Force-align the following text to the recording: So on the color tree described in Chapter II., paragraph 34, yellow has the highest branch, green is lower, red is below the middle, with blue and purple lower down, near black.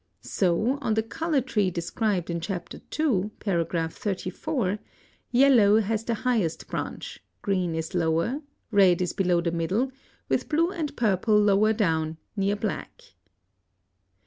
So 0.23 0.79
on 0.81 0.95
the 0.95 1.03
color 1.03 1.41
tree 1.41 1.69
described 1.69 2.31
in 2.31 2.39
Chapter 2.39 2.81
II., 2.99 3.29
paragraph 3.37 3.93
34, 3.93 4.79
yellow 5.29 5.79
has 5.79 6.03
the 6.03 6.15
highest 6.15 6.67
branch, 6.67 7.23
green 7.43 7.75
is 7.75 7.93
lower, 7.93 8.41
red 8.71 8.99
is 9.03 9.13
below 9.13 9.41
the 9.41 9.51
middle, 9.51 9.91
with 10.27 10.49
blue 10.49 10.71
and 10.71 10.97
purple 10.97 11.37
lower 11.39 11.73
down, 11.73 12.17
near 12.35 12.55
black. 12.55 13.03